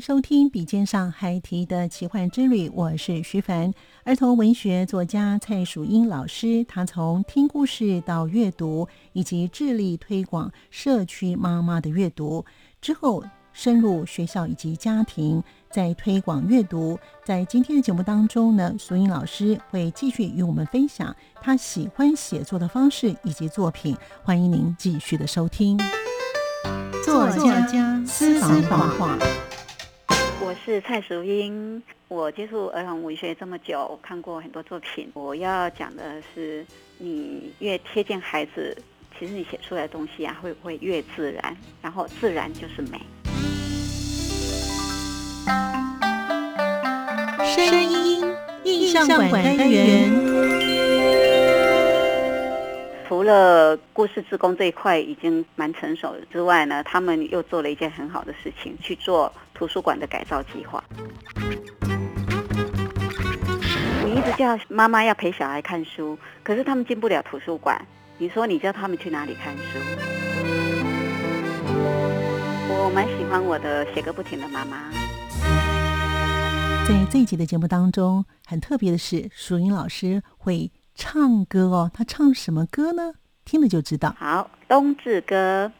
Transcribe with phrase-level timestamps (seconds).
[0.00, 3.72] 收听笔尖上还提的奇幻之旅，我是徐凡，
[4.04, 6.64] 儿童文学作家蔡淑英老师。
[6.64, 12.44] 他从听故事到阅读，以及致力推广社区妈妈的阅读
[12.80, 16.98] 之后，深入学校以及家庭，在推广阅读。
[17.24, 23.96] 在今天的节目当中呢，淑英老师会继续与我们分享他喜欢写作的方式以及作品。
[24.22, 25.78] 欢迎您继续的收听。
[27.04, 29.16] 作家私房话。
[30.46, 35.10] 我是蔡淑英，我接触儿童文学这么久，看过很多作品。
[35.12, 36.64] 我要讲的是，
[36.98, 38.80] 你越贴近孩子，
[39.18, 41.56] 其实你写出来的东西啊，会不会越自然？
[41.82, 43.00] 然后自然就是美。
[47.44, 50.12] 声音印象馆单元。
[53.08, 60.84] 除了故事自工这一块已经蛮成熟的之外呢，他们又做了一件很好的事情，去做图书馆的改造计划。
[64.04, 67.80] 你一直叫妈妈要陪小孩看书，可是他们进不了图书馆。
[68.18, 69.78] 你说你叫他们去哪里看书？
[72.68, 74.90] 我蛮喜欢我的写个不停的妈妈。
[76.86, 80.70] 在这一集的节目当中，很特别的是，淑英老师会。
[80.98, 83.12] 唱歌哦，他唱什么歌呢？
[83.44, 84.16] 听了就知道。
[84.18, 85.70] 好，冬至歌。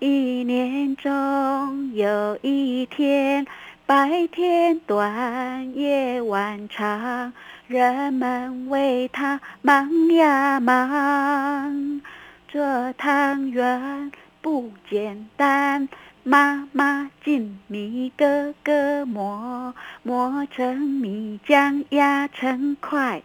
[0.00, 3.46] 一年中有一天，
[3.84, 7.34] 白天短，夜晚长，
[7.66, 12.00] 人们为他忙呀忙。
[12.48, 14.10] 做汤圆
[14.40, 15.86] 不简单，
[16.22, 23.20] 妈妈进米，哥哥磨，磨成米浆压成块。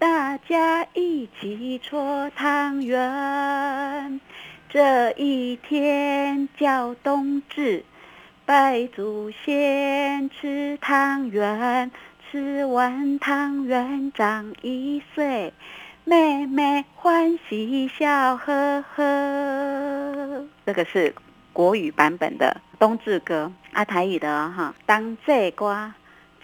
[0.00, 4.20] 大家一起搓汤圆，
[4.70, 7.84] 这一天叫冬至，
[8.44, 11.90] 拜祖先吃汤圆，
[12.30, 15.54] 吃完汤圆长一岁，
[16.04, 20.46] 妹妹欢喜笑呵呵。
[20.66, 21.14] 这个是
[21.54, 24.74] 国语版本的冬至歌，啊，台语的哈。
[24.84, 25.94] 当这瓜，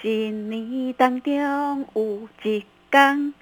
[0.01, 3.35] 今年当中有一天。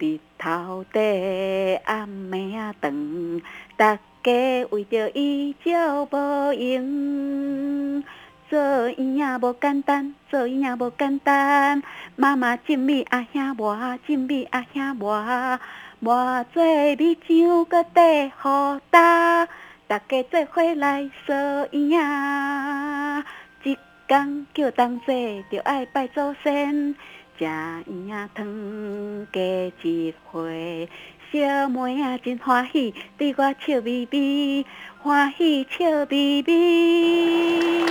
[0.00, 3.42] 日头低，暗暝啊长，
[3.76, 8.04] 大家为着伊照无用。
[8.50, 8.58] 做
[8.88, 11.82] 圆仔无简单，做圆仔无简单。
[12.16, 15.60] 妈妈浸米，阿兄磨，浸米阿兄磨，
[16.00, 16.62] 磨做
[16.96, 19.46] 米酒，搁底好打。
[19.86, 21.36] 大家做伙来做
[21.72, 23.76] 圆仔，一
[24.06, 26.94] 天叫冬至，就爱拜祖先。
[27.38, 29.40] 食圆仔汤，加
[29.82, 30.88] 一回，
[31.30, 34.64] 小妹仔真欢喜，对我笑眯眯，
[35.02, 37.84] 欢喜笑眯眯。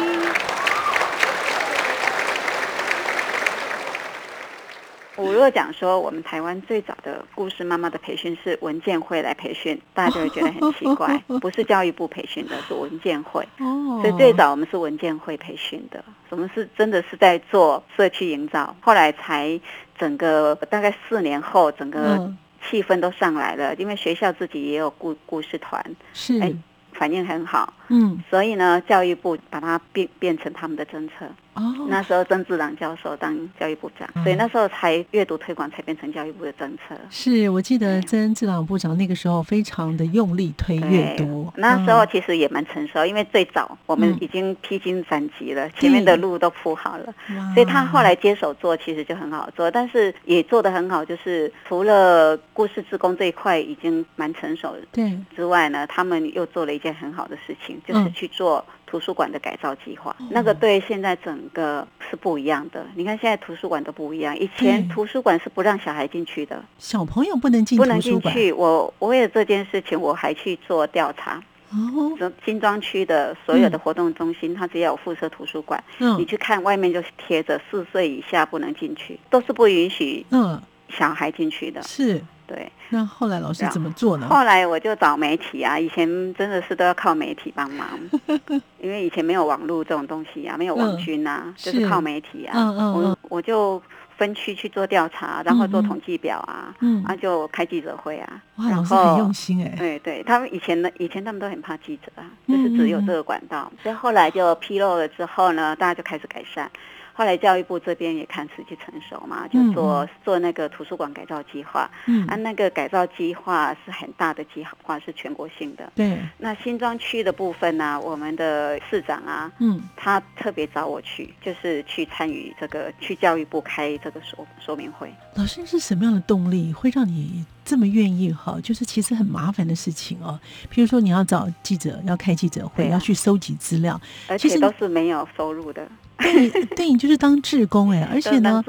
[5.15, 13.47] 我如果讲说，我们台湾最早的故事妈妈的培训是文建会来培训，大家就会觉得很奇怪， 不是教育部培训的，是文建会。
[13.59, 19.59] 哦，所以最早我们是文建会培训的，我们是真的是在做社区营造，后来才
[19.95, 22.31] 整个大概四年后，整个
[22.69, 25.83] 气氛都上来了，因为学校自己也有故故事团，
[26.13, 26.55] 是，
[26.93, 27.73] 反应很好。
[27.89, 31.13] 嗯，所以呢，教育部把它变变成他们的政策。
[31.53, 36.95] 哦，那时候曾志朗教授当教育部长，所以那时候才阅读推广才变成教育部的政策。
[37.09, 47.11] 是我记得曾志朗部长那个时候非常的用力推阅读，那时候其实也蛮成熟，因为最早我们已经披荆斩棘了，前面的路都铺好了，
[47.55, 55.17] 所以他后来接手做其实就很好做，但是也做得很好，就是除了故事职工这一块已经蛮成熟对。
[55.35, 58.63] 之外呢，他们又做了一件很好的事情，就是去做。
[58.89, 62.85] 图书馆的改造计划，那个对现在整个是不一样的。
[62.95, 68.49] 你看现在图书馆都不一样，以前图书馆是不让小孩进去的，小朋友不能进，不能进去。
[68.53, 71.43] 我我为了这件事情，我还去做调查。
[71.71, 81.81] 哦，新庄区的所有的活动中心，它只要有附设图书馆，嗯，你去看外面就贴着四岁以下不能进去，都是不允许嗯小孩进去的。
[81.81, 82.23] 是。
[82.47, 84.27] 对，那后来老师怎么做呢？
[84.29, 87.87] 后来我就找媒体啊，以前真的是都要靠媒体帮忙，
[88.79, 92.53] 因为以前没有网络这种东西啊，没有网军啊，就是靠媒体啊。
[92.55, 93.81] 嗯嗯我我就
[94.17, 98.41] 分区去做调查，然后做统计表啊，嗯，然后就开记者会啊。
[98.55, 99.75] 哇，老师很用心哎。
[99.77, 106.71] 对对，他们以前呢，以前他们都很怕记者啊，就是只有这个管道，所以后来就披露了之后呢，大家就开始改善。
[107.17, 111.89] 后来教育部这边也看时机成熟嘛，就做做那个图书馆改造计划。
[112.05, 115.91] 嗯，啊，那个改造计划是很大的计划，是全国性的。
[115.95, 116.19] 对。
[116.37, 125.11] 那新庄区的部分呢，我们的市长啊，嗯，他特别找我去，就是去参与这个，去教育部开这个说说明会。
[125.33, 128.59] 老师是什么样的动力会让你这么愿意哈？
[128.61, 130.39] 就是其实很麻烦的事情哦，
[130.71, 135.87] 譬如说你要找记者，要开记者会，要去收集资料，而且都是没有收入的。
[136.17, 138.63] 对对，你就是当志工哎，而且呢，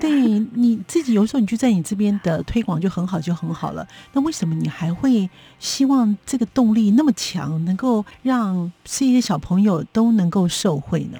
[0.00, 0.10] 对
[0.54, 3.86] 你自己有时候你就在你这边的推广就很好就很好了。
[4.12, 5.28] 那为什么你还会
[5.58, 11.18] 希望这个动力那么强，能够让这些小朋友都能够受惠呢？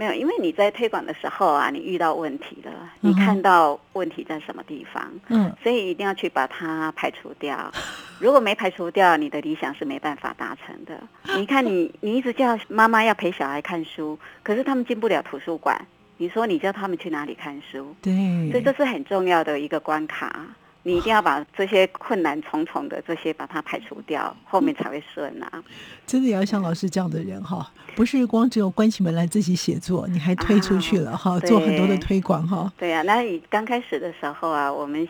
[0.00, 7.70] 没有，因为你在推广的时候啊，你遇到问题了，你看到问题在什么地方，嗯，所以一定要去把它排除掉。
[8.18, 10.98] 如果没排除掉，你的理想是没办法达成的。
[11.36, 15.78] 你看，你你一直叫妈妈要陪小孩看书，可是他们进不了图书馆，
[16.16, 17.94] 你说你叫他们去哪里看书？
[18.00, 20.46] 对，所以这是很重要的一个关卡。
[20.82, 25.62] 你一定要把这些困难重重的这些把它排除掉，后面才会顺啊！
[26.06, 32.72] 真的也要像老师这样的人哈，不是光只有关起门来自己写作，你还推出去了哈，做很多的推广哈。
[32.78, 35.06] 对呀，那你刚开始的时候啊，我们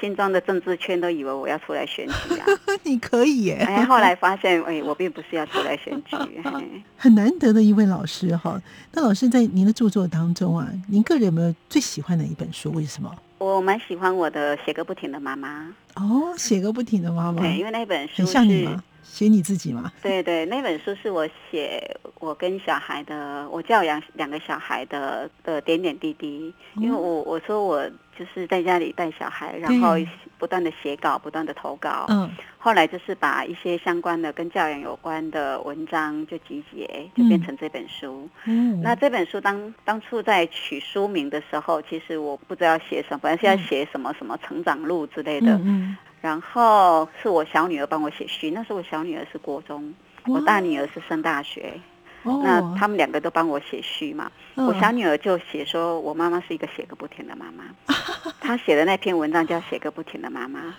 [0.00, 2.46] 新庄的政治圈都以为我要出来选举啊，
[2.82, 3.64] 你可以耶！
[3.68, 6.16] 哎，后来发现哎，我并不是要出来选举，
[6.96, 8.60] 很难得的一位老师哈。
[8.92, 12.72] 那老师在您的著作当中啊，您个人有没有最喜欢的一本书？
[12.72, 13.14] 为什么？
[13.42, 18.82] 我蛮喜欢我的写个不停的妈妈哦，写个不停的妈妈，对，因为那本书很像你吗？
[19.12, 19.92] 写你自己吗？
[20.02, 26.52] 对对，那本书是我写我跟小孩的，我教养两个小孩的的点点滴滴。
[26.76, 27.86] 因为我我说我
[28.18, 29.96] 就是在家里带小孩，然后
[30.38, 32.06] 不断的写稿，不断的投稿。
[32.08, 38.26] 嗯，后来就是把一些相关的跟教养有关的文章就集结，就变成这本书。
[38.46, 45.52] 嗯，那这本书当当初在取书名的时候，其实我不知道写什么，本来是要写什么什么成长路之类的。
[45.62, 45.98] 嗯。
[46.22, 49.92] 然后是我小女儿帮我写序，那时候我小女儿是国中，
[50.26, 51.74] 我大女儿是升大学，
[52.22, 54.30] 那他们两个都帮我写序嘛。
[54.54, 57.64] 我小女儿就写说，我妈妈是一个写个不停的妈妈，
[58.40, 60.74] 她写的那篇文章叫写个不停的妈妈。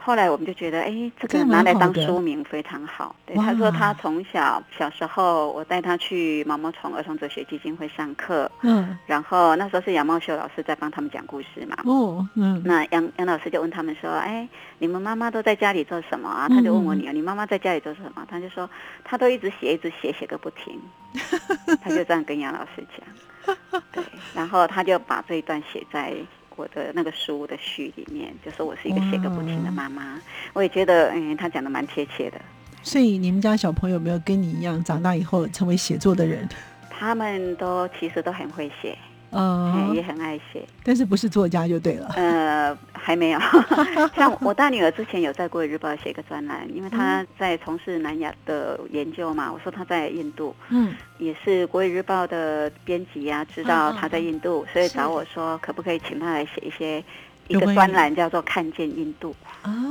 [0.00, 3.14] 后来我们就觉得，哎，这个拿来当书名非常好。
[3.26, 8.50] 对，他说他从小小时候，我带他去毛毛虫儿童哲学基金会上课。
[8.62, 8.96] 嗯。
[9.06, 11.76] 然后那时候是杨茂秀老师在帮他们讲故事嘛。
[11.84, 12.26] 哦。
[12.36, 12.62] 嗯。
[12.64, 18.70] 那杨杨老师就问他们说：“哎，你们妈妈都在家里做什么啊？”他就问我女儿：“你妈妈在家里做什么？”他就说
[19.04, 20.80] ：“他都一直写，一直写，写个不停。
[21.84, 23.56] ”他就这样跟杨老师讲。
[23.92, 24.02] 对。
[24.34, 26.14] 然后他就把这一段写在。
[26.58, 30.20] 我的那个书的序里面，就说我是一个写个不停的妈妈，
[30.52, 32.38] 我也觉得，嗯，他讲的蛮贴切的。
[32.82, 36.48] 所以你们家小朋友有没有跟你一样，长大以后成为写作的人？
[36.90, 38.98] 他们都其实都很会写。
[39.30, 42.08] 嗯，也很爱写，但是不是作家就对了。
[42.16, 42.74] 呃，
[43.08, 43.40] 还没有。
[44.14, 49.50] 像我大女儿之前有在《国语日报》写一个专栏，因为她在从事南亚的研究嘛。
[49.50, 57.02] 我说她在印度，嗯，也是《国语日报》的编辑呀，知道她在印度，所以找我说可不可以请她来写一些。
[57.48, 59.34] 一个专栏叫做《看见印度》，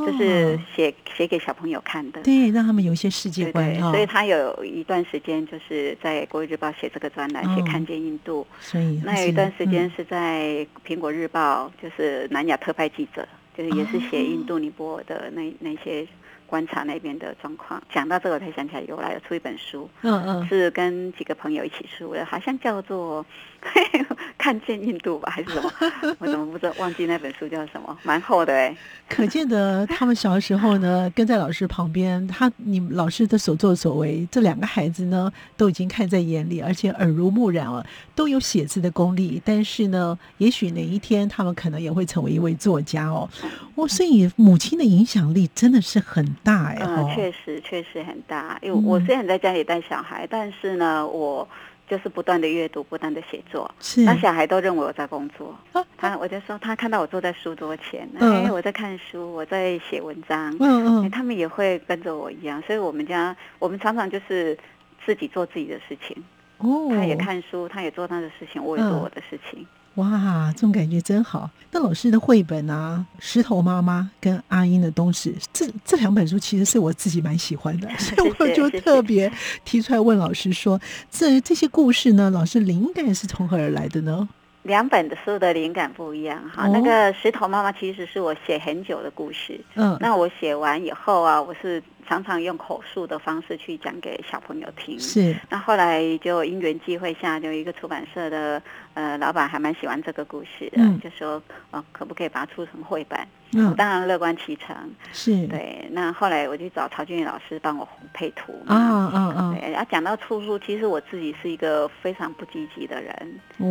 [0.06, 3.74] 就是写写给小朋友看的，对，让他们有一些世界观。
[3.74, 8.46] 对所以他有一段时间就是在《国语日报》写这个专栏，写《看见印度》。
[8.64, 16.08] 所以那有一段时间是在《苹果日报》，就是南亚特派记者，就是也是写印度尼泊尔的那那些
[16.46, 17.82] 观察那边的状况。
[17.92, 23.24] 讲到这个，我才想起来，有来有出一本书，嗯嗯，是跟几个朋友一起出的，好像叫做
[24.38, 25.72] 《看见印度》吧，还是什么？
[26.20, 26.74] 我怎么不知道？
[26.78, 27.98] 忘记那本书叫什么？
[28.04, 28.76] 蛮厚的哎。
[29.10, 37.86] 可见得他们小的时候呢， 跟在老师旁边，他你老师的所作所为，这两个孩子呢，都已经看在眼里，而且耳濡目染了，
[38.16, 39.42] 都有写字的功力。
[39.44, 43.28] 但是呢，也许哪一天他们可能也会成为一位作家哦。
[43.76, 46.78] 哦，所以母亲的影响力真的是很大哎。
[46.80, 48.58] 嗯，确实确实很大。
[48.62, 51.48] 因为我虽然在家里带小孩，但是呢，我。
[51.88, 55.56] 就是不断的阅读，不断的写作，是那小孩都认为我在工作。
[55.98, 62.62] 他我就说，他看到我坐在书桌前，哎，我在看书，我在写文章，嗯嗯，他们也会跟着我一样。
[62.64, 64.58] 所以，我们家我们常常就是
[65.06, 66.22] 自己做自己的事情。
[66.58, 69.66] 哦，他也看书，他也做他的事情，我也做我的事情。
[69.98, 71.50] 哇，这种感觉真好。
[71.72, 79.32] 那老师的绘本啊，《石头妈妈》跟阿英的东西，这这两本书其实是我自己蛮喜欢的， 所以我就特别
[79.66, 80.80] 提出来问老师说：
[81.12, 84.28] 这这些故事呢，老师灵感是从何而来的呢？
[84.68, 86.68] 两本的书的灵感不一样哈。
[86.68, 91.82] 那个《石头妈妈》其实是我写很久的故事，嗯，那我写完以后啊，我是。
[92.10, 94.98] 常常用口述的方式去讲给小朋友听。
[94.98, 95.36] 是。
[95.50, 103.20] 那后来就因缘际会下，就一个出版社的呃老板还蛮喜欢这个故事的，就说哦，可不可以把它出成绘本？
[103.54, 103.76] 嗯。
[103.76, 104.76] 当然乐观其成。
[105.12, 105.48] 是。
[105.48, 105.88] 对。
[105.92, 108.54] 那后来我就找曹俊宇老师帮我配图。
[108.68, 109.58] 啊啊啊！
[109.60, 109.72] 对。
[109.72, 113.40] 然后讲到出书，其实我自己是一个非常不积极的人。
[113.58, 113.68] 哦。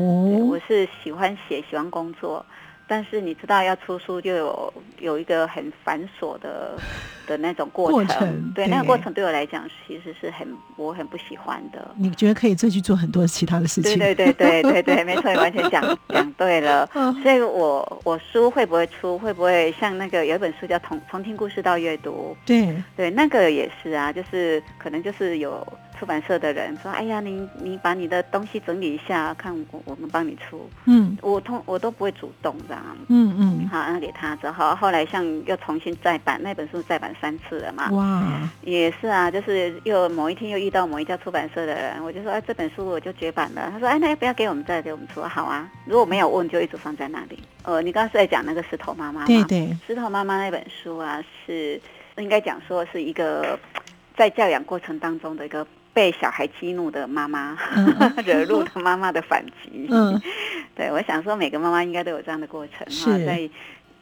[0.49, 2.45] 我是喜欢写，喜欢工作。
[2.88, 6.78] 但是你知道要出书就有有一个很繁琐的
[7.26, 11.90] 的那种过程，对那个过程对我来讲其实是很我很不喜欢的。
[11.97, 13.99] 你觉得可以再去做很多其他的事情？
[13.99, 16.88] 对对对对对对，没错，完全讲讲对了。
[17.23, 19.19] 所以我我书会不会出？
[19.19, 22.37] 会不会像那个有一本书叫《从从听故事到阅读》？
[22.47, 25.66] 对对，那个也是啊，就是可能就是有。
[25.99, 32.83] 出版社的人说：“哎呀，你你把你的东西整理一下，看我我们帮你出。”嗯，我通我都不会主动这样。
[33.09, 37.91] 嗯嗯，好，那给他之后，后来像又重新再版那本书，再版三次了嘛。
[37.91, 38.23] 哇，
[38.62, 47.38] 也是啊，就是又某一天又遇到某一家出版社的人，我就说：“哎，这本书我就绝版了。”他说：“哎，那要不要给我们再给我们出？”好啊，如果没有问，就一直放在那里。
[47.62, 49.26] 呃，你刚刚是在讲那个石头妈妈吗？
[49.26, 51.81] 对对，石头妈妈那本书啊，是
[52.19, 53.59] 应该讲说是一个
[54.17, 55.67] 在教养过程当中的一个。
[55.97, 57.57] 被小孩激怒的妈妈，
[58.26, 59.88] 惹怒的妈妈的反击。
[59.91, 60.21] 嗯，
[60.76, 63.50] 对，我想说每个妈妈应该都有这样的过程哈，所以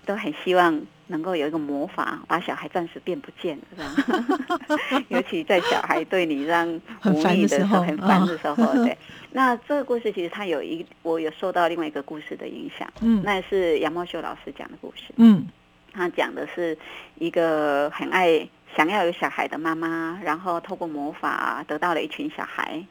[0.05, 4.77] 都很希望能够有一个魔法，把小孩暂时变不见，是吧。
[5.07, 6.69] 尤其在小孩对你让
[7.05, 8.99] 无力的时候、很烦的时候，对。
[9.31, 12.93] 那这个故事其实它有一，我有受到另外一个故事的影响。
[13.03, 15.15] 嗯，那是杨茂秀老师讲的故事。
[15.15, 15.47] 嗯，
[15.93, 16.77] 他讲的是
[17.15, 18.49] 一个很爱。
[18.77, 22.85] 想要有小孩的妈妈，然后透过魔法得到了一群小孩。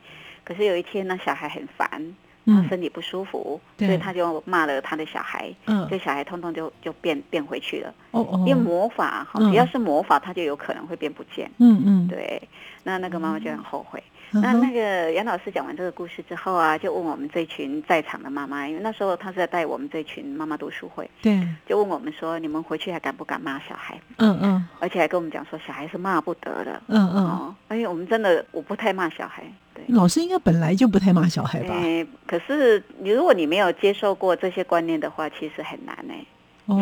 [0.44, 1.88] 可是有一天呢，小孩很烦，
[2.46, 5.54] 他身体不舒服，所以他就骂了他的小孩。
[5.66, 7.94] 嗯，这小孩通通就就变变回去了。
[8.12, 11.50] 哦哦，因为魔法哈，只要是魔法，他就有可能会变不见。
[11.60, 12.42] 嗯嗯，对。
[12.84, 14.04] 那那个妈妈就很后悔。
[14.42, 24.00] 那那个杨老师讲完这个故事之后啊，就问我们这群在场的妈妈，因为那时候他是在带我们这群妈妈读书会，对，就问我们说，你们回去还敢不敢骂小孩？
[24.18, 26.82] 嗯嗯，而且还跟我们讲说，小孩是骂不得的。
[26.88, 31.76] 嗯嗯，哦，而且我们真的我不太骂小孩，对，老师应该本来就不太骂小孩吧？
[31.76, 36.26] 哎，可是你如果你没有接受过这些观念的话，其实很难哎。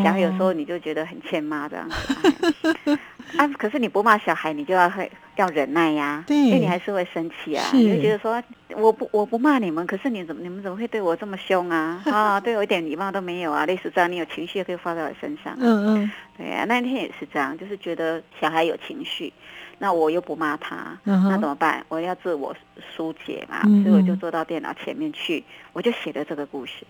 [0.04, 3.00] 小孩有时候你就觉得很欠骂这样子，
[3.38, 8.42] 啊，可是你不骂小孩，你就要会要忍耐呀，因为你还是会生气啊，你就觉得说
[8.76, 12.02] 我不我不骂你们，可是你怎么你们怎么会对我这么凶啊？
[12.06, 19.34] 啊，对我一点礼貌都没有啊，类似这样，你有情绪可以发在我身上，嗯嗯，对啊，那天也是这样，就是觉得小孩有情绪，
[19.80, 21.84] 那我又不骂他，那怎么办？
[21.90, 22.56] 我要自我
[22.96, 26.86] 疏解嘛，所以我就坐到电脑前面去，我就写了这个故事。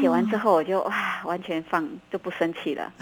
[0.00, 2.92] 写完之后，我就哇，完全放就不生气了。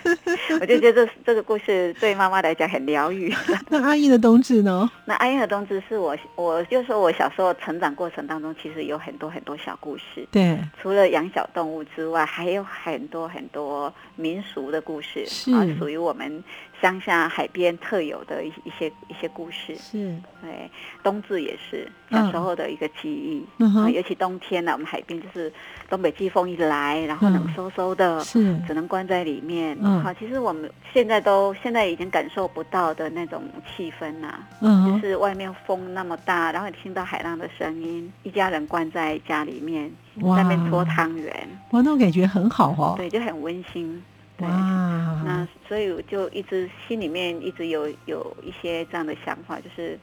[0.60, 3.34] 我就觉得这这个故事对妈妈来讲很疗愈。
[3.68, 4.90] 那阿姨的冬至呢？
[5.04, 10.26] 那阿姨的冬至是我，我就说我小时候成长过程当中，其实有很多很多小故事。
[10.30, 16.42] 对，除了养小动物之外，还有很多很多民俗的故事，啊，属于我们。
[16.80, 20.16] 乡下海边特有的一一些一些故事，是。
[20.40, 20.70] 对
[21.02, 25.52] 冬至也是小时候的一个记忆，啊，尤其冬天呢，我们海边就是
[25.90, 28.56] 东北季风一来，然后冷飕飕的，是。
[28.66, 29.76] 只能关在里面。
[29.80, 30.00] 嗯。
[30.02, 41.34] 好，其实我们现在都现在已经感受不到的那种气氛呐，嗯，就是外面风那么大，然后听到海浪的声音，一家人关在家里面，在那边搓汤圆，
[41.70, 44.00] 哇，那种感觉很好哦，对，就很温馨。
[44.38, 49.98] 哇，那所以我就一直心里面一直有有一些这样的想法，就是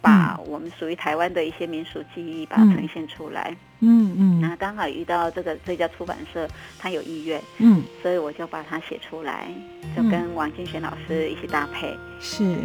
[0.00, 3.56] 把我们属于台湾的一些民俗记忆把它呈现出来。
[3.80, 9.48] 嗯嗯，那刚好遇到这个这家出版社，他有意愿，嗯，所以我就把它写出来，
[9.94, 12.56] 就跟王金璇老师一起搭配，是，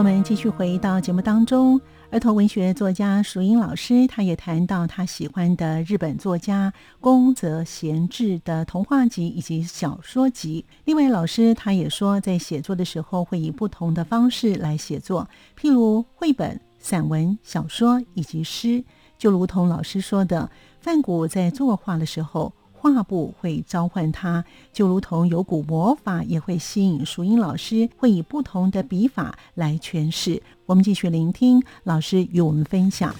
[0.00, 1.78] 我们继续回到节目当中。
[2.10, 10.64] 儿童文学作家淑英老师，他也谈到他喜欢的日本作家宫泽贤治的童话集以及小说集。
[10.86, 15.28] 另外，老师他也说，在写作的时候会以不同的方式来写作，
[15.60, 18.82] 譬如绘本、散文、小说以及诗。
[19.18, 22.50] 就如同老师说的，范谷在作画的时候。
[22.82, 30.42] 画布会召唤他，就如同有股魔法也会吸引淑英老师，会以不同的笔法来诠释。
[30.64, 33.14] 我们继续聆听老师与我们分享。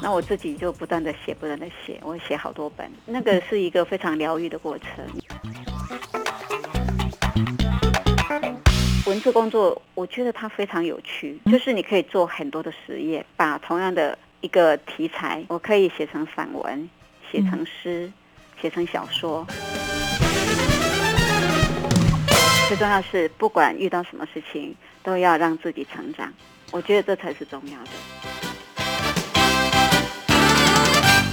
[0.00, 4.88] 那我自己就不断的写，不断的写，我写好多本，那个是一个非常疗愈的过程。
[9.04, 14.18] 文字工作，我觉得它非常有趣，就是你可以做很多的实验，把同样的。
[14.40, 16.88] 一个题材，我可以写成散文，
[17.30, 18.10] 写成诗，
[18.60, 19.46] 写成小说。
[22.68, 26.32] 最重要是，不管遇到什么事情，都要让自己成长。
[26.70, 27.90] 我觉得这才是重要的。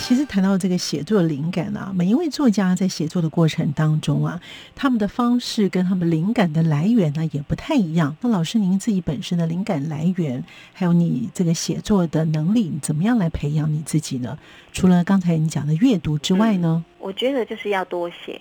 [0.08, 4.40] 其实谈到这个写作灵感啊，每一位作家在写作的过程当中啊，
[4.76, 8.16] 他们的方式跟他们灵感的来源呢也不太一样。
[8.22, 10.44] 那老师，您自己本身的灵感来源，
[10.74, 14.38] 还有你这个写作的能力，怎么样来培养你自己呢？
[14.72, 16.86] 除了刚才你讲的阅读之外呢？
[17.00, 18.40] 我觉得就是要多写。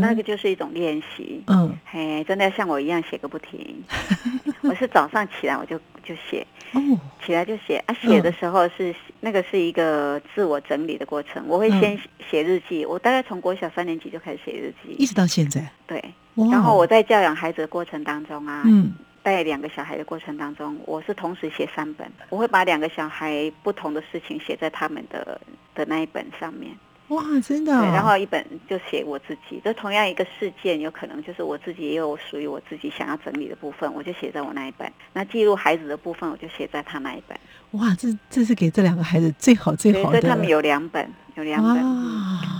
[0.00, 3.82] 那个就是一种练习，嗯，嘿，真的要像我一样写个不停。
[4.62, 6.80] 我是早上起来我就就写，哦，
[7.24, 7.82] 起来就写。
[7.86, 7.94] 啊。
[8.00, 11.44] 写的时候是那个是一个自我整理的过程。
[11.48, 11.98] 我会先
[12.30, 15.68] 写日记，我大概从国小三年级就开始写日记，一直到现在。
[15.86, 16.02] 对，
[16.34, 25.40] 然后我在教养孩子的过程当中啊，嗯，带两个小孩的过程当中，我是同时写三本，我会把两个小孩不同的事情写在他们的
[25.74, 26.70] 的那一本上面。
[27.08, 27.72] 哇，真的！
[27.80, 34.90] 对，然后一本就写我自己，就同样一个事件，有可能就是我自己也有属于我自己想要整理的部分，我就写在我那一本。
[35.12, 37.38] 那记录孩子的部分，我就写在他那一本。
[37.72, 40.18] 哇，这这是给这两个孩子最好最好的。
[40.18, 41.76] 所以他们有两本，有两本。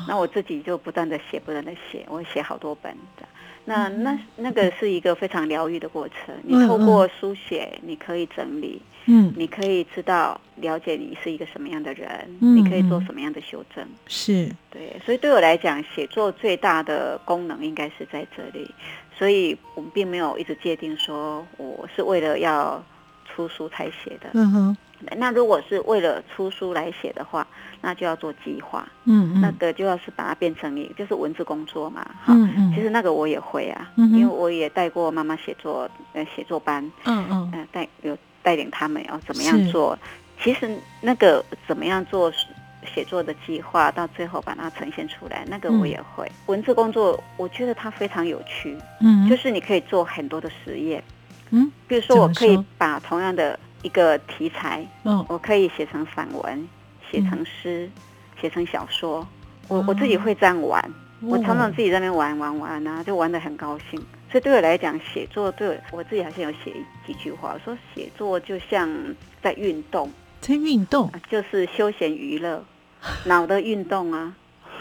[0.07, 3.27] 那我自己就不断的写，不断的写，我写好多本的。
[3.65, 6.35] 那那那个是一个非常疗愈的过程。
[6.43, 8.81] 你透过书写，你可以整理。
[9.07, 18.67] 嗯，你可以知道了解你是一个什么样的人，你可以做什么样的修正，是对，所以对我来讲，写作最大的功能应该是在这里，
[19.15, 22.83] 所以我们并没有一直界定说我是为了要
[23.27, 24.31] 出书才写的。
[24.33, 24.77] 嗯哼，
[25.17, 27.47] 那如果是为了出书来写的话，
[27.81, 28.89] 那就要做计划。
[29.05, 32.07] 嗯嗯，那个就要是把它变成你就是文字工作嘛。
[32.27, 36.85] 嗯嗯，其实那个我也会啊，因为我也带过妈妈写作呃写作班。
[37.05, 38.17] 嗯嗯，呃带有。
[38.45, 39.99] 带领他们要怎么样做？
[40.39, 42.31] 其实那个怎么样做
[42.85, 46.31] 写作的计划，到最后把它呈现出来，那个我也会。
[46.45, 48.77] 文字工作，我觉得它非常有趣。
[49.01, 51.03] 嗯，就是你可以做很多的实验。
[51.53, 56.69] 嗯，比如说，我可以把同样的一个题材，嗯，我可以写成散文，
[57.11, 57.89] 写成诗，
[58.41, 59.25] 写成小说。
[59.69, 60.83] 我我自己会这样玩，
[61.21, 64.01] 我常常自己在那边玩玩玩啊，就玩的很高兴。
[64.33, 66.75] 所以对我来讲，写作对我自己好像有写
[67.07, 68.89] 几句话，说写作就像
[69.43, 72.65] 在运动，在运动就是休闲娱乐，
[73.27, 74.35] 脑的运动啊。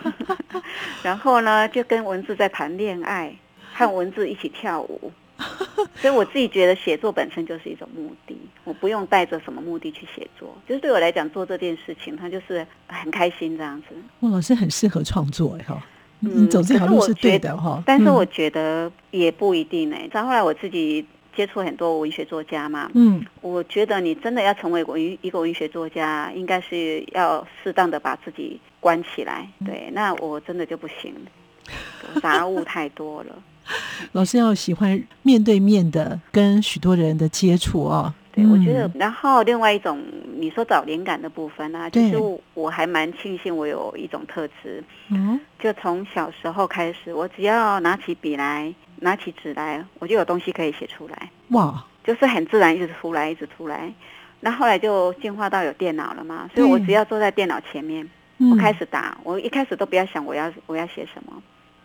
[1.04, 3.36] 然后呢，就跟文字在谈恋爱，
[3.74, 5.12] 和文字一起跳舞。
[5.96, 13.96] 所以我自己觉得写作本身就是一种目的，我不用带着什么目的去写作，就是对我来讲做这件事情，它就是很开心这样子。
[14.22, 15.82] 哇，老师很适合创作哎哈。
[16.26, 20.08] 嗯，走这条路是对的哈，但是我觉得也不一定哎。
[20.14, 29.46] 再后来我自己接触很多文学作家嘛，嗯，我觉得你真的要成为文一个文学作家，应该是要适当的把自己关起来。
[29.66, 31.14] 对，那我真的就不行，
[32.22, 33.36] 杂物太多了。
[34.14, 38.14] 老师要喜欢面对面的跟许多人的接触哦。
[38.36, 40.04] 对，我觉得，然后另外一种，
[40.38, 42.18] 你说找灵感的部分啊，其实
[42.56, 53.94] 我还蛮庆幸我有一种特质，嗯，就从小时候开始，我只要拿起笔来，拿起纸来，我就有东西可以写出来，哇，就是很自然一直出来，一直出来。
[54.40, 58.10] 那后来就进化到有电脑了嘛，所以我只要坐在电脑前面，
[58.52, 61.40] 我开始打，我一开始都不要想我要我要写什么，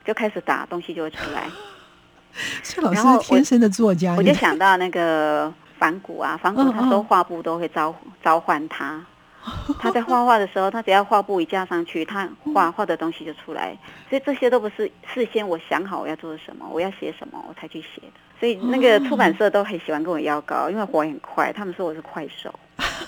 [0.08, 1.44] 就开始打，东西就会出来。
[2.64, 7.94] 所以老师是天生的作家，我就想到那个反骨啊，反骨他说画布都会召
[8.24, 9.04] 召唤他。
[9.78, 13.76] 他在画画的时候，他只要画布一架上去，他画画的东西就出来。
[14.08, 18.12] 所以这些都不是事先我想好我要做什么，我要写什么我才去写的。
[18.40, 21.52] 所以那个出版社都很喜欢跟我要稿，因为活很快。
[21.52, 22.54] 他们说我是快手，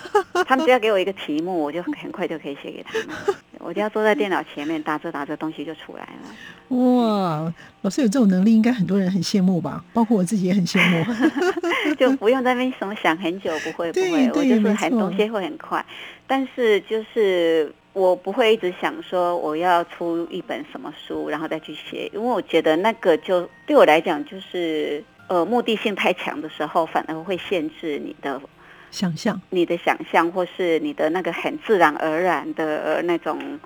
[0.45, 3.35] 他们只要给我一个题目，我就很快就可以写给他们。
[3.59, 6.75] 我就要坐在电脑前面打着打着，东西就出来了。
[6.75, 9.83] 哇，老师有这种能力，应该很多人很羡慕吧？
[9.93, 11.05] 包括我自己也很羡慕。
[11.95, 15.85] 就不用在那边什么想很久，不会不会，我就是很东西会很快。
[16.25, 28.41] 但是就是我不会一直想说我要出一本什么书，然后再去写，因为我觉得那个就对我来讲就是呃目的性太强的时候，反而会限制你的。
[28.91, 33.59] 想象你的想象，或是你的那个很自然而然的那种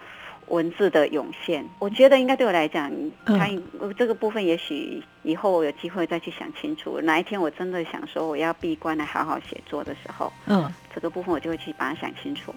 [0.48, 2.92] 文字的涌现，我觉得应该对我来讲，
[3.26, 3.50] 他
[3.98, 7.02] 这个部分也许以后我有机会再去想清楚。
[7.02, 12.54] 哪一天我真的想说我要闭关来好好写作的时候，嗯，这个部分我就会去把它想清楚。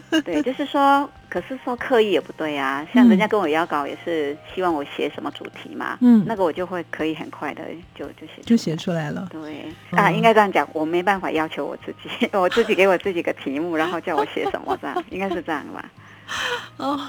[0.24, 2.86] 对，就是说，可是说刻意也不对啊。
[2.92, 5.98] 像人家跟我要稿，也是希望我写什么主题嘛。
[6.00, 7.62] 嗯，那个我就会可以很快的
[7.94, 9.28] 就就写就写出来了。
[9.30, 15.84] 对啊，应该这样讲，我没办法要求我自己， 我自己给我自己个题目，然后叫我写什么这样，应该是这样吧。
[16.78, 17.00] 哦，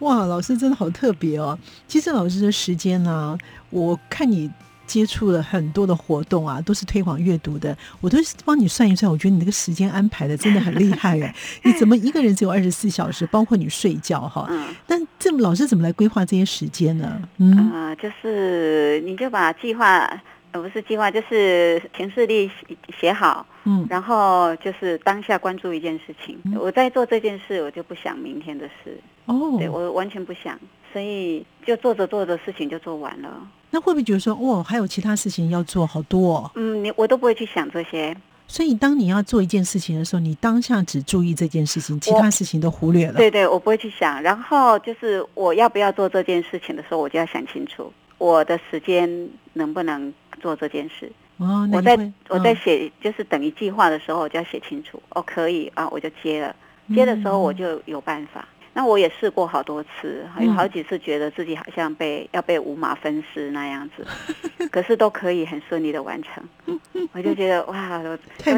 [0.00, 1.58] 哇，老师真的好特别哦。
[1.86, 3.36] 其实老师的时间呢，
[3.70, 4.50] 我看你。
[4.86, 7.76] 接触了很多的活动啊，都是推广阅读的。
[8.00, 11.34] 我都帮你算一算，我觉得你那个时间安排的真的很厉害哎！
[11.64, 14.46] 你怎么一个人只有二十四小时，包括你睡觉哈？
[14.50, 14.74] 嗯。
[14.86, 17.20] 但这老师怎么来规划这些时间呢？
[17.38, 20.08] 嗯啊，就是你就把计划，
[20.52, 22.50] 呃，不是计划，就是行事历
[22.98, 23.46] 写好。
[23.64, 23.86] 嗯。
[23.90, 28.98] 然后就是当下关注一件事情，我在做这件事，我就不想明天的事。
[29.26, 29.56] 哦。
[29.58, 30.58] 对我完全不想，
[30.92, 33.48] 所以就做着做着事情就做完了。
[33.70, 36.50] 那会不会觉得说，哦，还有其他事情要做好多？
[36.54, 38.16] 嗯，你我都不会去想这些。
[38.48, 43.14] 所以，当你要做一件事情的时候，你当下只注意这件事情，其他事情都忽略了。
[43.14, 44.22] 对对，我不会去想。
[44.22, 51.10] 然后就是我要不要做这件事情的时候，我就要想清楚我的时间能不能做这件事。
[51.38, 55.02] 哦，我在我在写就是等于计划的时候，我就要写清楚。
[55.10, 56.56] 哦，可以啊，我就接了。
[56.94, 58.48] 接的时候我就有办法。
[58.78, 64.06] 那我也试过好多次，还有好几次觉得自己好像被要被五马分尸那样子，
[64.70, 66.44] 可是都可以很顺利的完成。
[67.12, 68.02] 我就觉得哇，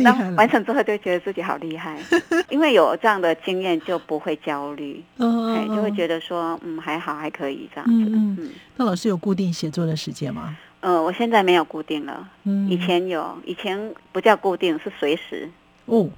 [0.03, 1.97] 当完成之后就觉得自己好厉害，
[2.51, 8.11] 因为有这样的经验就不会焦虑，哎，就会觉得说嗯还好还可以这样子。
[8.11, 8.51] 嗯嗯。
[8.77, 10.57] 那老师有固定写作的时间吗？
[10.81, 12.29] 呃，我现在没有固定了，
[12.69, 15.49] 以前有，以前不叫固定，是随时。
[15.87, 16.09] 哦。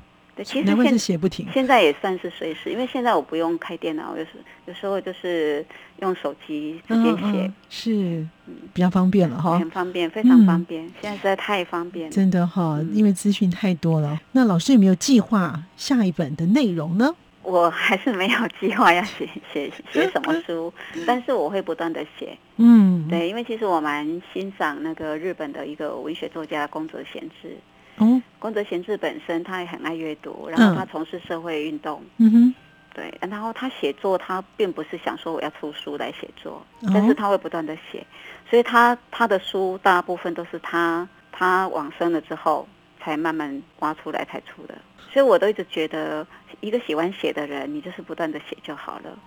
[0.45, 4.31] 其实现写不停，现在也算是随时，因为现在我不用开电脑，有时
[4.67, 5.65] 有时候就是
[6.01, 8.27] 用手机直接写，是
[8.73, 14.21] 比较方便了哈，很方便，非常方便，现在实在太方便，真的哈，因为资讯太多了。
[14.33, 17.15] 那老师有没有计划下一本的内容呢？
[17.43, 20.73] 我还是没有计划要写写写什么书，
[21.07, 27.57] 但是我会不断的写，嗯，对，因为其实我蛮欣赏那个日本的一个文学作家宫泽贤治。
[28.01, 32.03] 嗯，宫泽贤治本身他也很爱阅读，然后他从事社会运动。
[32.17, 32.31] 嗯。
[32.31, 32.55] 哼，
[32.93, 36.61] 对，然后他写作，他并不是想说我要出书来写作，
[36.93, 38.05] 但是他会不断的写，
[38.49, 42.67] 所以他他的书大部分都是他他往生了之后
[43.01, 44.75] 才慢慢挖出来才出的，
[45.13, 46.27] 所以我都一直觉得，
[46.61, 49.19] 一个喜欢写的人，你就是不断的写就好了，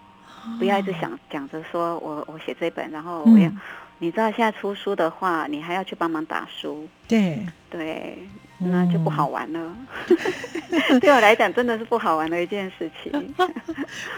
[0.59, 3.49] 不要一直想讲着说我我写这本，然后我要。
[3.99, 8.17] 你知道现在出书的话，你还要去帮忙打书，对对，
[8.58, 9.75] 那就不好玩了。
[10.99, 13.34] 对我来讲，真的是不好玩的一件事情。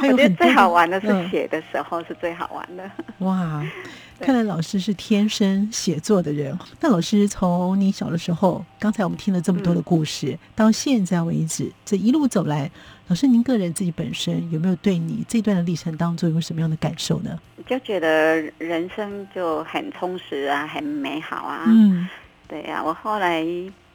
[0.02, 2.90] 我觉得最好玩的是写的时候是最好玩的。
[3.20, 3.64] 哇，
[4.20, 6.58] 看来老师是天生写作的人。
[6.80, 12.72] 那老师从你小的时候，刚才我们听了这么多的故事，到现在为止，这一路走来。
[13.08, 17.38] 老师，您个人自己本身有没有对你这段的历程当中有什么样的感受呢？
[17.68, 21.66] 就觉得人生就很充实啊，很美好啊。
[21.68, 22.08] 嗯，
[22.48, 23.46] 对呀，我后来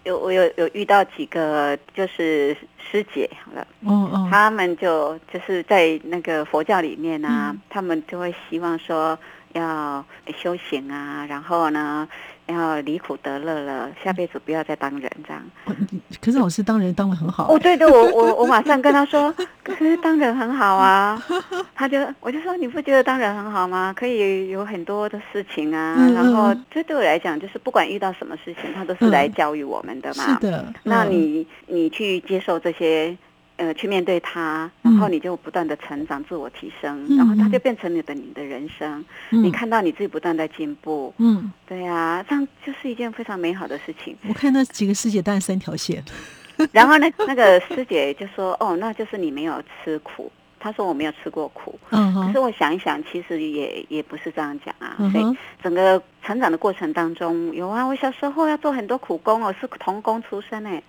[0.04, 9.18] 有我有有遇到几个就是师姐了，嗯嗯，他们就就是在那个佛教里面啊，他们就会希望说
[9.54, 10.04] 要
[10.36, 12.06] 修行啊，然后呢。
[12.50, 15.42] 然后离苦得乐了，下辈子不要再当人这样。
[16.20, 17.52] 可是老师当人当的很好。
[17.52, 19.32] 哦，对对，我我我马上跟他说，
[19.62, 21.22] 可是当人很好啊。
[21.74, 23.94] 他就我就说，你不觉得当人很好吗？
[23.96, 25.96] 可以有很多的事情啊。
[26.14, 30.24] 然后这对我来讲，就是不管遇到什么事情，他都是来教育我们的嘛。
[30.24, 30.72] 是的。
[30.82, 33.16] 那你你去接受这些。
[33.60, 39.04] 呃去面对它，然后你就不断的成长、自我提升，然后它就变成你的你的人生。
[39.28, 44.16] 你看到你自己不断在进步，嗯，对呀，这样就是一件非常美好的事情。
[44.26, 46.02] 我看那几个师姐带三条线，
[46.72, 54.94] 然后呢，那个师姐就说：“哦，那就是你没有吃苦。”他说我没有吃过苦，嗯，可是我想一想，其实也也不是这样讲啊。
[55.10, 60.82] 所以整个成长的过程当中，有啊，我小时候要做很多苦工哦，是童工出身哎，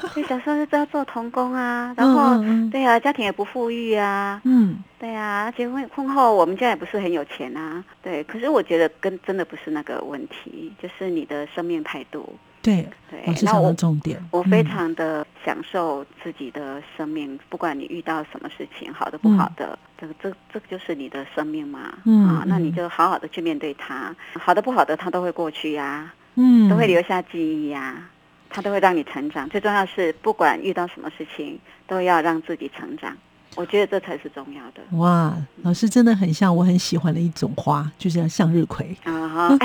[0.00, 1.94] 所以小时候就要做童工啊。
[1.96, 8.24] 然后对啊，家庭也不富裕啊，嗯，对啊，结婚婚后我们家也不是很有钱啊，对。
[8.24, 12.34] 可是我觉得跟真的不是那个问题，就是你的生命态度。
[12.62, 21.80] 对对，那我重点，我非常的享受自己的生命，不管你遇到什么事情，好的不好的，这个这这个就是你的生命嘛，
[22.28, 28.08] 啊，那你就好好的去面对它，好的不好的它都会过去呀，嗯，都会留下记忆呀，
[28.50, 29.48] 它都会让你成长。
[29.48, 33.16] 最重要是，不管遇到什么事情，都要让自己成长。
[33.56, 34.96] 我觉得这才是重要的。
[34.98, 39.58] 哇，老师真的很像我很喜欢的一种花，就是向日葵啊哈！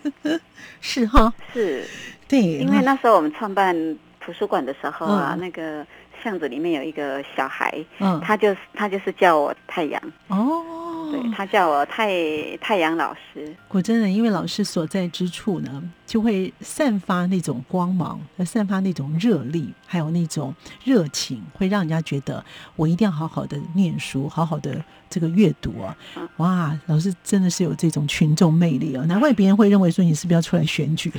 [0.80, 1.84] 是哈，是，
[2.28, 3.74] 对，因为那时候我们创办
[4.20, 5.84] 图书馆的时候啊，那个
[6.22, 10.64] 巷子里面有一个小孩，嗯，他就他就是叫我太阳哦。
[11.10, 22.44] 对他叫我太太阳老师，果真的，因为老师所在之处呢，就会散发那种光芒，和散发那种热力，还有那种热情，会让人家觉得
[22.76, 25.96] 我一定要好好的念书，好好的这个阅读啊！
[26.36, 29.04] 哇，老师真的是有这种群众魅力啊！
[29.06, 31.12] 难怪别人会认为说你是不是要出来选举？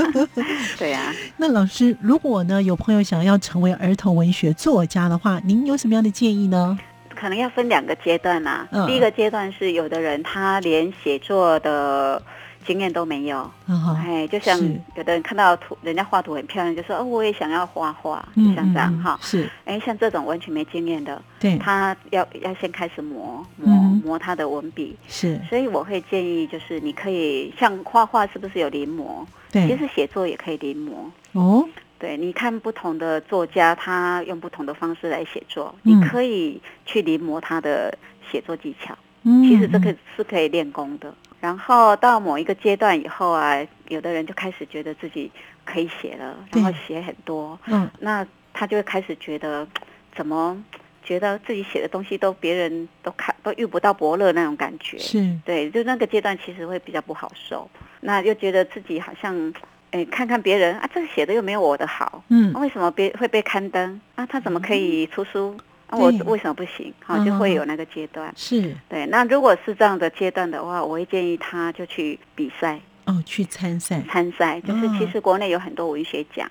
[0.78, 1.14] 对呀。
[1.36, 6.78] 那老师，如果呢有朋友想要成为儿童文学作家的话，您有什么样的建议呢？
[7.20, 8.66] 可能要分两个阶段呐。
[8.86, 12.22] 第一个阶段是有的人他连写作的
[12.66, 13.50] 经验都没有，
[13.98, 14.58] 哎，就像
[14.94, 19.18] 有的人看到图，人家画图很漂亮，就说哦，我也想要画画，就像这样哈。
[19.20, 24.96] 是，哎，像这种完全没经验的，对，他要要先开始磨磨磨他的文笔。
[25.08, 29.26] 是，所以我会建议，就是你可以像画画，是不是有临摹？
[29.52, 30.92] 对，其实写作也可以临摹。
[31.32, 31.68] 哦。
[32.00, 37.96] 对，你看不同的作家，他用不同的方式来写作，你可以去临摹他的
[38.30, 38.96] 写作技巧。
[39.22, 41.14] 嗯，其实这个是可以练功的。
[41.40, 43.54] 然后到某一个阶段以后啊，
[43.88, 45.30] 有的人就开始觉得自己
[45.66, 47.58] 可以写了，然后写很多。
[47.66, 49.68] 嗯，那他就会开始觉得，
[50.16, 50.56] 怎么
[51.04, 54.96] 觉得自己写的东西都别人都看都遇不到伯乐那种感觉。
[54.96, 57.70] 是，对，就那个阶段其实会比较不好受。
[58.00, 59.52] 那又觉得自己好像。
[59.90, 64.24] 哎，看看别人啊，这个写的又没有我的好，嗯，为什么别会被刊登啊？
[64.26, 65.56] 他怎么可以出书
[65.88, 65.98] 啊？
[65.98, 66.92] 我为什么不行？
[67.04, 68.32] 好，就会有那个阶段。
[68.36, 69.04] 是对。
[69.06, 74.00] 那如果是这样的阶段的话，我会建议他就去比赛哦，去参赛。
[74.08, 76.48] 参赛就是其实国内有很多文学奖，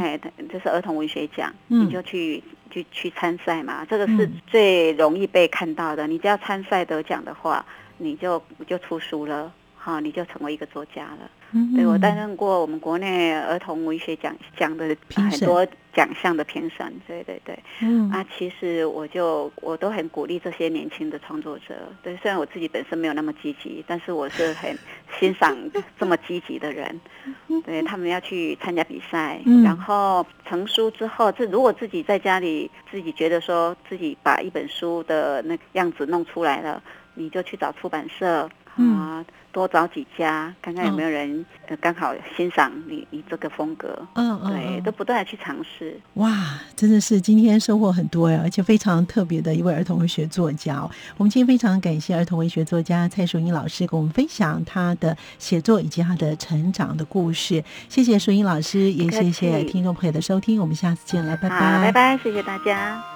[0.00, 0.18] 哎，
[0.52, 3.84] 就是儿童文学奖，你就去就去参赛嘛。
[3.88, 6.06] 这个是最容易被看到的。
[6.08, 7.64] 你只要参赛得奖的话，
[7.98, 9.52] 你就就出书了，
[9.84, 11.28] 好，你就成为一个作家了。
[11.74, 17.58] 对，我担任过我们国内儿童文学奖奖的很多奖项的评审，对对对。
[17.80, 21.74] 嗯，啊，其实我就我都很鼓励这些年轻的创作者。
[22.00, 24.78] 对，虽然我自己本身没有那么积极，但是我是很
[25.18, 25.54] 欣赏
[25.98, 27.00] 这么积极的人。
[27.66, 36.80] 对他们要去参加比赛，然后成书之后，这如果自己在家里自己觉得说自己把一本书的那样子弄出来了，
[37.14, 39.24] 你就去找出版社啊。
[39.52, 41.44] 多找几家，看看有没有人
[41.78, 43.94] 刚好欣赏你你这个风格。
[44.14, 45.94] 嗯嗯，对，都不断的去尝试。
[46.14, 50.80] 哇，真的是今天收获很多呀，而且非常特别的一位儿童文学作家。
[51.18, 57.62] 我们今天非常感谢儿童文学作家蔡淑英老师跟我们分享他的写作以及他的成长的故事。
[57.90, 60.58] 谢谢淑英老师，也谢谢听众朋友的收听。
[60.58, 63.11] 我们下次见了，拜拜，拜拜，谢谢大家。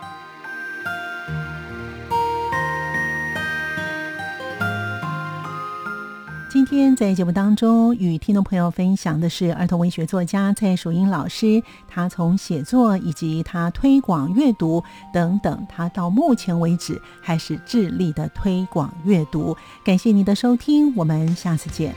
[6.49, 14.83] 今天在节目当中与听众朋友分享的是儿童文学作家蔡淑英老师，他从写作以及他推广阅读
[15.13, 19.57] 等等，他到目前为止还是致力的推广阅读。
[19.85, 21.95] 感谢您的收听，我们下次见。